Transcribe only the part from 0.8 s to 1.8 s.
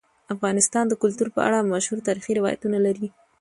د کلتور په اړه